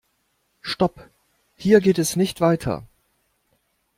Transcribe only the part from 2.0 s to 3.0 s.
nicht weiter.